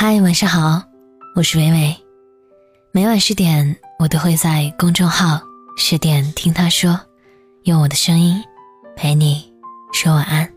[0.00, 0.80] 嗨，晚上好，
[1.34, 1.96] 我是伟伟。
[2.92, 5.40] 每晚十点，我都会在公众号
[5.76, 7.00] “十点听他说”，
[7.66, 8.40] 用我的声音
[8.94, 9.52] 陪你
[9.92, 10.48] 说晚安。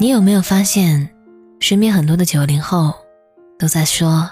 [0.00, 1.10] 你有没有发现，
[1.60, 2.94] 身边很多的九零后
[3.58, 4.30] 都在说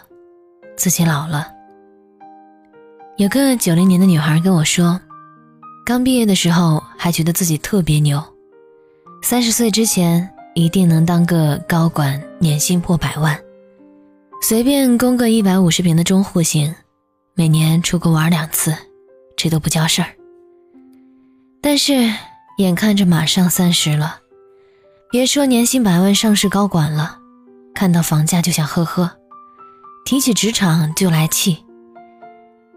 [0.74, 1.46] 自己老了？
[3.18, 4.98] 有个九零年的女孩跟我说，
[5.84, 8.18] 刚毕业的时候还觉得自己特别牛，
[9.20, 10.26] 三十岁之前。
[10.56, 13.38] 一定能当个高管，年薪破百万，
[14.40, 16.74] 随便供个一百五十平的中户型，
[17.34, 18.74] 每年出国玩两次，
[19.36, 20.08] 这都不叫事儿。
[21.60, 22.10] 但是
[22.56, 24.18] 眼看着马上三十了，
[25.10, 27.18] 别说年薪百万上市高管了，
[27.74, 29.14] 看到房价就想呵呵，
[30.06, 31.62] 提起职场就来气，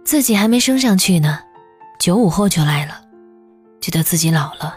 [0.03, 1.39] 自己还没升上去呢，
[1.97, 2.99] 九五后就来了，
[3.79, 4.75] 觉得自己老了。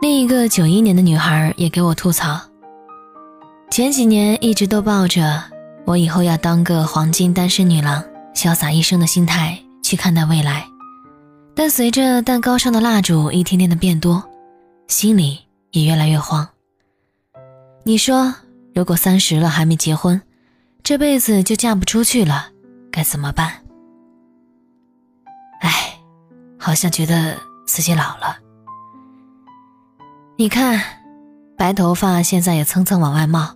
[0.00, 2.40] 另一个九一年的女孩也给我吐槽，
[3.70, 5.44] 前几年一直都抱着
[5.84, 8.02] 我以后要当个黄金单身女郎，
[8.34, 10.66] 潇洒一生的心态去看待未来，
[11.54, 14.24] 但随着蛋糕上的蜡烛一天天的变多，
[14.88, 15.38] 心里
[15.72, 16.48] 也越来越慌。
[17.84, 18.34] 你说，
[18.74, 20.18] 如果三十了还没结婚，
[20.82, 22.46] 这辈子就嫁不出去了，
[22.90, 23.52] 该怎么办？
[25.60, 25.94] 哎，
[26.58, 28.38] 好像觉得自己老了。
[30.40, 30.80] 你看，
[31.54, 33.54] 白头发现在也蹭蹭往外冒。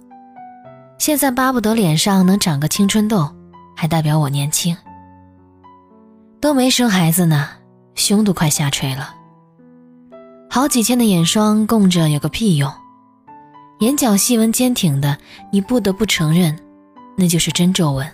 [0.99, 3.35] 现在巴不得脸上能长个青春痘，
[3.75, 4.77] 还代表我年轻。
[6.43, 7.49] 都没生孩子呢，
[7.95, 9.15] 胸都快下垂了。
[10.51, 12.71] 好几千的眼霜供着有个屁用？
[13.81, 15.17] 眼角细纹坚挺的，
[15.51, 16.55] 你不得不承认，
[17.17, 18.07] 那就是真皱纹。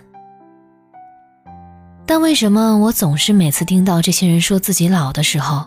[2.05, 5.65] 但为什么我总是每次听到这些人说自己老的时候，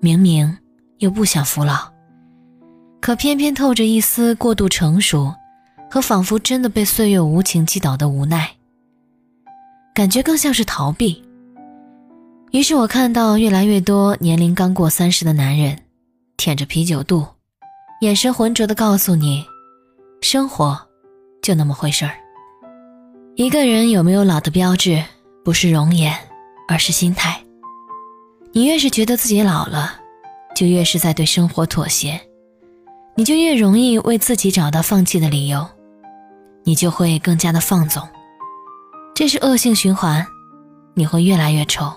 [0.00, 0.58] 明明
[0.98, 1.89] 又不想服老？
[3.00, 5.34] 可偏偏透着一丝过度成熟，
[5.90, 8.50] 和仿佛真的被岁月无情击倒的无奈，
[9.94, 11.24] 感觉更像是逃避。
[12.52, 15.78] 于是我看到越来越多年龄刚过三十的男人，
[16.36, 17.26] 舔着啤酒肚，
[18.02, 19.44] 眼神浑浊的告诉你，
[20.20, 20.78] 生活
[21.42, 22.12] 就那么回事儿。
[23.34, 25.02] 一个人有没有老的标志，
[25.42, 26.14] 不是容颜，
[26.68, 27.42] 而是心态。
[28.52, 29.94] 你越是觉得自己老了，
[30.54, 32.20] 就越是在对生活妥协。
[33.16, 35.66] 你就越容易为自己找到放弃的理由，
[36.64, 38.02] 你就会更加的放纵，
[39.14, 40.26] 这是恶性循环，
[40.94, 41.92] 你会越来越丑。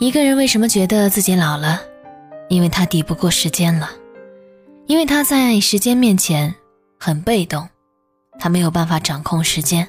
[0.00, 1.80] 一个人为什么觉得自己老了？
[2.48, 3.90] 因为他抵不过时间了，
[4.86, 6.54] 因为他在时间面前
[6.98, 7.68] 很被动，
[8.38, 9.88] 他没有办法掌控时间。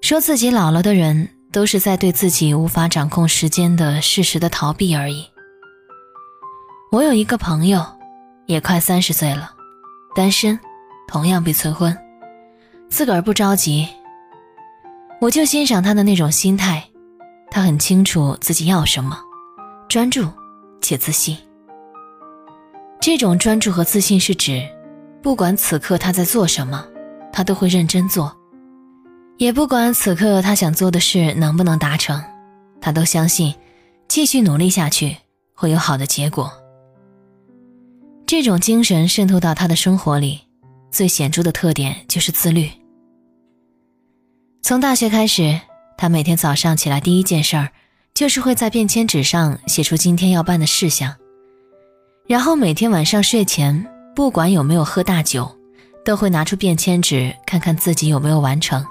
[0.00, 5.26] 说自己老了的人，都是在对自己无法掌控时间的事实的逃避而已。
[6.90, 7.97] 我有一个朋友。
[8.48, 9.52] 也快三十岁了，
[10.14, 10.58] 单身，
[11.06, 11.94] 同样被催婚，
[12.88, 13.86] 自个儿不着急。
[15.20, 16.82] 我就欣赏他的那种心态，
[17.50, 19.20] 他很清楚自己要什么，
[19.86, 20.26] 专注
[20.80, 21.36] 且自信。
[22.98, 24.66] 这种专注和自信是指，
[25.20, 26.82] 不管此刻他在做什么，
[27.30, 28.34] 他都会认真做，
[29.36, 32.24] 也不管此刻他想做的事能不能达成，
[32.80, 33.54] 他都相信，
[34.08, 35.14] 继续努力下去
[35.52, 36.50] 会有好的结果。
[38.28, 40.38] 这种精神渗透到他的生活里，
[40.90, 42.68] 最显著的特点就是自律。
[44.60, 45.58] 从大学开始，
[45.96, 47.70] 他每天早上起来第一件事儿，
[48.12, 51.16] 就是会在便签纸上写出今天要办的事项，
[52.26, 55.50] 然后每天晚上睡前，不管有没有喝大酒，
[56.04, 58.84] 都会拿出便签纸看看自己有没有完成。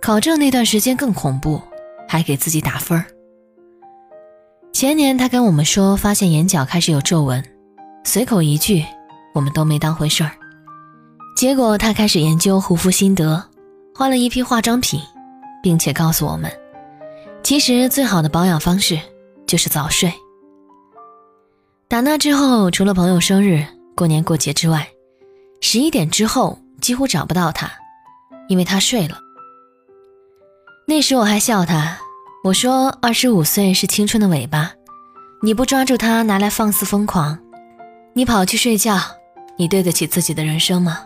[0.00, 1.62] 考证那段时间更恐怖，
[2.08, 3.04] 还给自己打分儿。
[4.72, 7.40] 前年他跟我们说，发现眼角开始有皱纹。
[8.04, 8.84] 随口一句，
[9.32, 10.32] 我们都没当回事儿。
[11.36, 13.42] 结果他开始研究护肤心得，
[13.94, 15.00] 换了一批化妆品，
[15.62, 16.50] 并且告诉我们，
[17.42, 18.98] 其实最好的保养方式
[19.46, 20.12] 就是早睡。
[21.88, 23.64] 打那之后，除了朋友生日、
[23.94, 24.86] 过年过节之外，
[25.60, 27.70] 十一点之后几乎找不到他，
[28.48, 29.18] 因为他睡了。
[30.86, 31.96] 那时我还笑他，
[32.44, 34.72] 我说二十五岁是青春的尾巴，
[35.42, 37.38] 你不抓住它拿来放肆疯狂。
[38.14, 38.98] 你跑去睡觉，
[39.56, 40.98] 你对得起自己的人生吗？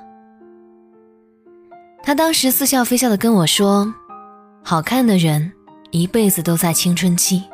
[2.03, 3.93] 他当时似笑非笑的跟我说
[4.65, 5.53] ：“好看的人
[5.93, 7.45] 一辈子都在青春期。”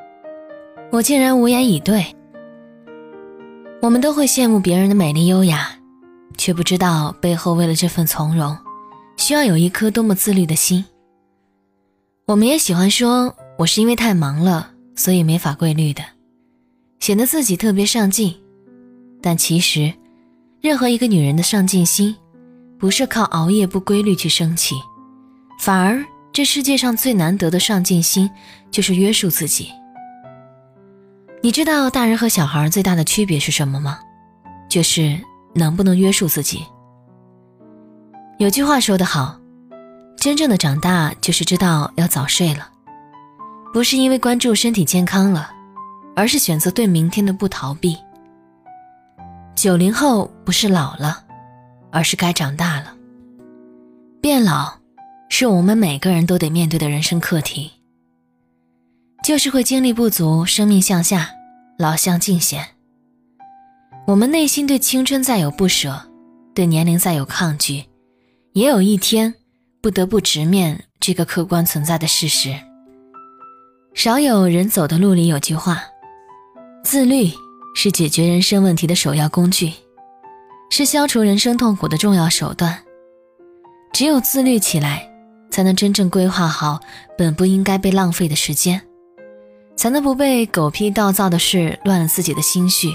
[0.91, 2.05] 我竟然无言以对。
[3.83, 5.69] 我们都会羡慕别人的美丽优雅，
[6.39, 8.57] 却不知道背后为了这份从容，
[9.19, 10.83] 需要有一颗多么自律的心。
[12.27, 16.03] 我们也喜欢说：“我是因为太忙了，所以没法规律的，
[17.01, 18.35] 显得自己特别上进。”
[19.23, 19.93] 但其实，
[20.61, 22.15] 任何一个女人的上进心，
[22.79, 24.75] 不是靠熬夜不规律去生气，
[25.61, 28.29] 反而这世界上最难得的上进心
[28.71, 29.71] 就是约束自己。
[31.41, 33.99] 你知道大人和小孩最大的区别是什么吗？
[34.69, 35.19] 就是
[35.55, 36.65] 能不能约束自己。
[38.39, 39.39] 有句话说得好，
[40.17, 42.69] 真正的长大就是知道要早睡了，
[43.73, 45.53] 不是因为关注身体健康了，
[46.17, 47.97] 而是选择对明天的不逃避。
[49.55, 51.25] 九零后不是老了，
[51.91, 52.97] 而是该长大了。
[54.21, 54.79] 变老，
[55.29, 57.71] 是我们每个人都得面对的人生课题。
[59.23, 61.31] 就是会精力不足，生命向下，
[61.79, 62.67] 老相尽显。
[64.07, 66.11] 我们内心对青春再有不舍，
[66.55, 67.85] 对年龄再有抗拒，
[68.55, 69.33] 也有一天
[69.81, 72.53] 不得不直面这个客观存在的事实。
[73.95, 75.85] 少有人走的路里有句话：
[76.83, 77.31] 自律。
[77.75, 79.73] 是解决人生问题的首要工具，
[80.71, 82.79] 是消除人生痛苦的重要手段。
[83.93, 85.09] 只有自律起来，
[85.51, 86.81] 才能真正规划好
[87.19, 88.81] 本不应该被浪费的时间，
[89.77, 92.89] 才能不被狗屁倒灶的事乱了自己的心绪，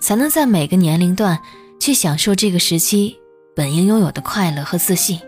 [0.00, 1.40] 才能在每个年龄段
[1.80, 3.16] 去享受这个时期
[3.54, 5.20] 本应拥有的快乐和自信。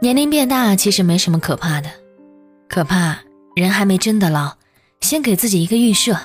[0.00, 1.90] 年龄变大其实没什么可怕的，
[2.68, 3.18] 可怕
[3.54, 4.54] 人还没真的老，
[5.00, 6.16] 先给自己一个预设。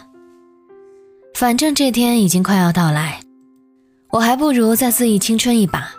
[1.34, 3.20] 反正这天已经快要到来，
[4.12, 5.92] 我还不如再肆意青春一把。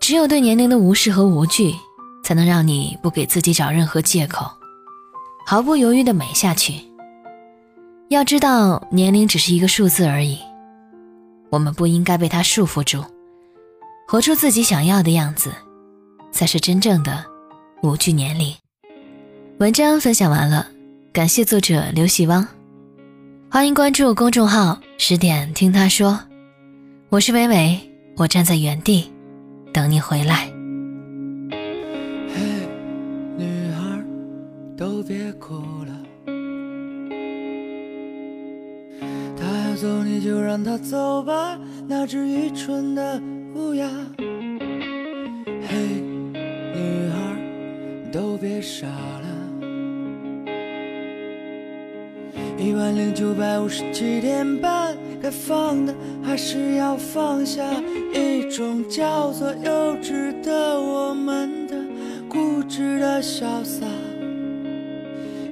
[0.00, 1.74] 只有对年龄的无视和无惧，
[2.22, 4.50] 才能让你不给自己找任何借口，
[5.46, 6.74] 毫不犹豫地美下去。
[8.08, 10.38] 要知道，年龄只是一个数字而已，
[11.50, 13.04] 我们不应该被它束缚住，
[14.06, 15.52] 活出自己想要的样子，
[16.30, 17.24] 才是真正的
[17.82, 18.54] 无惧年龄。
[19.58, 20.66] 文章分享完了，
[21.12, 22.46] 感谢作者刘喜汪。
[23.52, 26.20] 欢迎关注公众号“十点听他说”，
[27.10, 27.80] 我是伟伟，
[28.16, 29.10] 我站在原地
[29.72, 30.44] 等你回来。
[32.32, 32.40] 嘿，
[33.36, 34.04] 女孩，
[34.76, 36.00] 都别哭了。
[39.36, 41.58] 他要走，你就让他走吧，
[41.88, 43.20] 那只愚蠢的
[43.56, 43.90] 乌鸦。
[45.68, 45.76] 嘿，
[46.72, 49.29] 女孩，都别傻了。
[52.60, 57.64] 一万零九百五十七天半，该放的还是要放下，
[58.12, 61.74] 一种叫做幼稚的我们的
[62.28, 63.86] 固执的潇洒，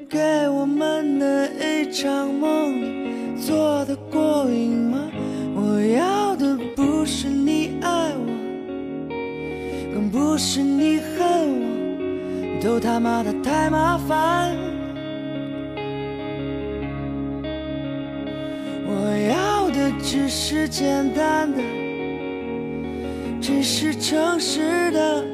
[0.07, 5.11] 给我们的一场梦做的过瘾吗？
[5.57, 9.15] 我要的不是你爱我，
[9.95, 14.78] 更不是你恨我，都他妈的太麻烦。
[20.03, 21.61] 只是简单的，
[23.41, 25.25] 只是诚实的，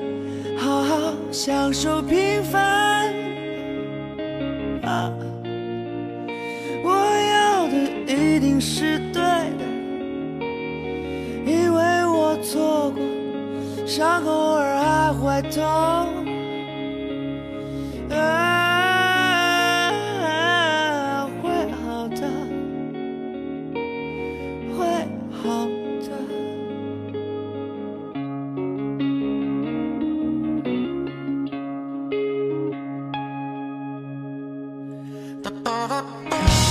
[0.56, 3.12] 好好享受平凡。
[4.82, 5.12] 啊，
[6.82, 6.90] 我
[7.32, 7.74] 要的
[8.12, 9.64] 一定是对的，
[11.46, 13.00] 因为我错过，
[13.86, 15.62] 伤口偶尔还会痛。
[35.94, 36.63] Uh-huh.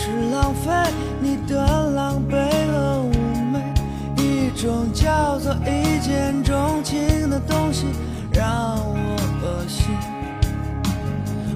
[0.00, 0.70] 是浪费，
[1.20, 1.56] 你的
[1.90, 2.36] 狼狈
[2.70, 3.58] 和妩媚，
[4.16, 7.86] 一种叫做一见钟情的东西
[8.32, 9.88] 让我恶心。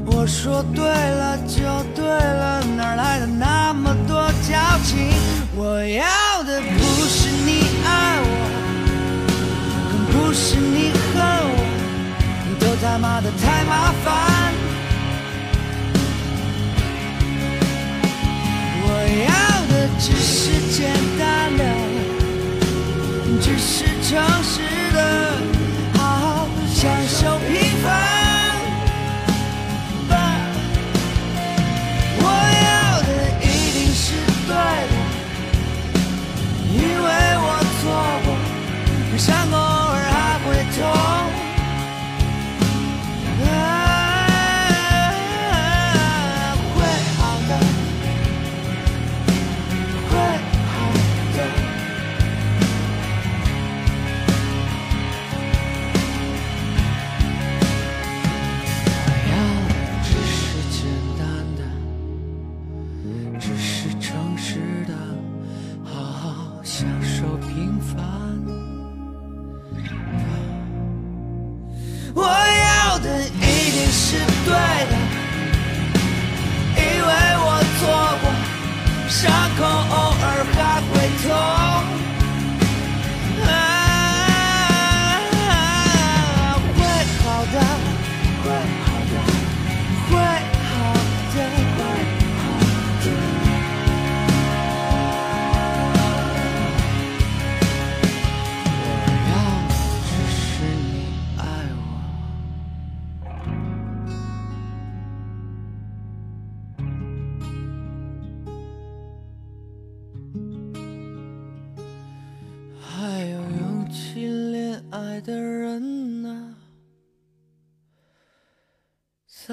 [0.04, 1.62] 我说对了就
[1.94, 5.12] 对了，哪来的那么多矫情？
[5.54, 8.26] 我要的不是你爱我，
[9.88, 14.41] 更不是你恨我，都他妈的太麻烦。
[39.52, 40.78] 偶尔还会痛，
[46.74, 46.80] 会
[47.18, 47.50] 好的，
[50.08, 50.10] 会
[50.70, 50.74] 好
[51.34, 51.38] 的。
[58.94, 58.96] 我
[59.30, 59.32] 要
[59.68, 59.70] 的
[60.02, 60.76] 只是简
[61.18, 61.20] 单
[61.58, 61.60] 的，
[63.38, 63.70] 只是
[64.00, 64.50] 诚实
[64.86, 64.90] 的，
[65.84, 66.24] 好好
[66.62, 68.21] 享受平凡。
[73.02, 74.54] 的一定是对
[74.88, 74.92] 的，
[76.76, 77.46] 因为我
[77.80, 77.82] 做
[78.22, 78.24] 过
[79.08, 79.20] 伤
[79.58, 80.01] 口。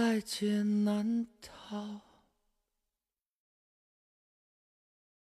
[0.01, 2.08] 在劫难逃。